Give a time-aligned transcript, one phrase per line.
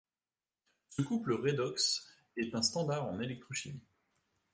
[0.89, 3.85] Ce couple redox est un standard en électrochimie.